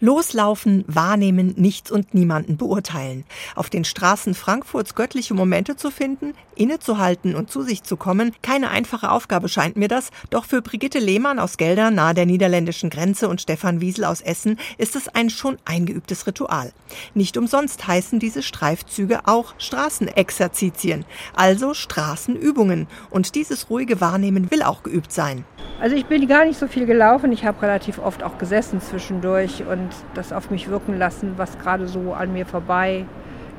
[0.00, 3.24] Loslaufen, wahrnehmen, nichts und niemanden beurteilen.
[3.54, 8.70] Auf den Straßen Frankfurts göttliche Momente zu finden, innezuhalten und zu sich zu kommen, keine
[8.70, 13.28] einfache Aufgabe scheint mir das, doch für Brigitte Lehmann aus Geldern nahe der niederländischen Grenze
[13.28, 16.72] und Stefan Wiesel aus Essen ist es ein schon eingeübtes Ritual.
[17.14, 21.04] Nicht umsonst heißen diese Streifzüge auch Straßenexerzitien,
[21.34, 22.86] also Straßenübungen.
[23.10, 25.44] Und dieses ruhige Wahrnehmen will auch geübt sein.
[25.80, 27.32] Also ich bin gar nicht so viel gelaufen.
[27.32, 31.88] Ich habe relativ oft auch gesessen zwischendurch und das auf mich wirken lassen, was gerade
[31.88, 33.06] so an mir vorbei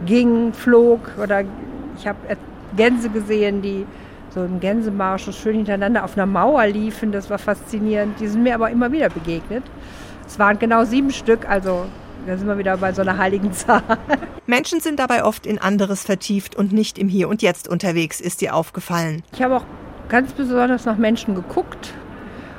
[0.06, 1.00] ging, flog.
[1.22, 1.44] Oder
[1.98, 2.20] ich habe
[2.78, 3.88] Gänse gesehen, die
[4.30, 7.12] so im Gänsemarsch so schön hintereinander auf einer Mauer liefen.
[7.12, 8.20] Das war faszinierend.
[8.20, 9.64] Die sind mir aber immer wieder begegnet.
[10.28, 11.86] Es waren genau sieben Stück, also
[12.28, 13.82] da sind wir wieder bei so einer heiligen Zahl.
[14.46, 18.42] Menschen sind dabei oft in anderes vertieft und nicht im Hier und Jetzt unterwegs, ist
[18.42, 19.24] dir aufgefallen.
[19.34, 19.66] Ich habe auch
[20.08, 21.96] ganz besonders nach Menschen geguckt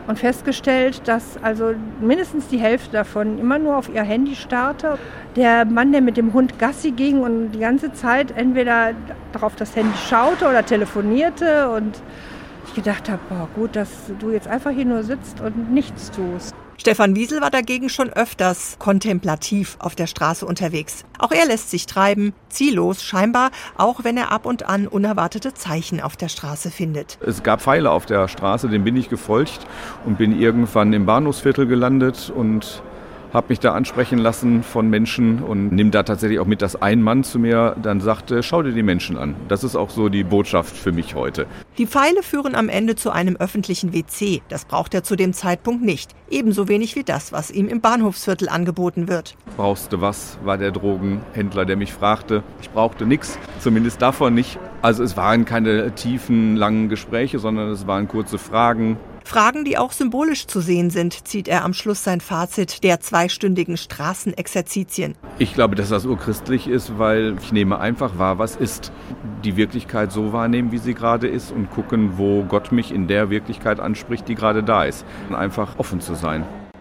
[0.06, 4.98] und festgestellt, dass also mindestens die Hälfte davon immer nur auf ihr Handy starrte.
[5.37, 8.92] Der Mann, der mit dem Hund Gassi ging und die ganze Zeit entweder
[9.33, 12.03] darauf das Handy schaute oder telefonierte und
[12.67, 16.55] ich gedacht habe, boah, gut, dass du jetzt einfach hier nur sitzt und nichts tust.
[16.83, 21.05] Stefan Wiesel war dagegen schon öfters kontemplativ auf der Straße unterwegs.
[21.16, 26.00] Auch er lässt sich treiben, ziellos scheinbar, auch wenn er ab und an unerwartete Zeichen
[26.00, 27.19] auf der Straße findet.
[27.25, 29.60] Es gab Pfeile auf der Straße, dem bin ich gefolgt
[30.05, 32.83] und bin irgendwann im Bahnhofsviertel gelandet und
[33.33, 37.02] habe mich da ansprechen lassen von Menschen und nimm da tatsächlich auch mit, dass ein
[37.02, 39.34] Mann zu mir dann sagte, schau dir die Menschen an.
[39.48, 41.47] Das ist auch so die Botschaft für mich heute.
[41.78, 44.42] Die Pfeile führen am Ende zu einem öffentlichen WC.
[44.48, 46.10] Das braucht er zu dem Zeitpunkt nicht.
[46.28, 49.36] Ebenso wenig wie das, was ihm im Bahnhofsviertel angeboten wird.
[49.56, 50.38] Brauchst du was?
[50.44, 52.42] war der Drogenhändler, der mich fragte.
[52.60, 54.58] Ich brauchte nichts, zumindest davon nicht.
[54.83, 58.98] Also es waren keine tiefen, langen Gespräche, sondern es waren kurze Fragen.
[59.25, 63.77] Fragen, die auch symbolisch zu sehen sind, zieht er am Schluss sein Fazit der zweistündigen
[63.77, 65.15] Straßenexerzitien.
[65.39, 68.93] Ich glaube, dass das urchristlich ist, weil ich nehme einfach wahr, was ist.
[69.45, 73.31] Die Wirklichkeit so wahrnehmen, wie sie gerade ist und gucken, wo Gott mich in der
[73.31, 75.05] Wirklichkeit anspricht, die gerade da ist.
[75.28, 76.44] Und einfach offen zu sein.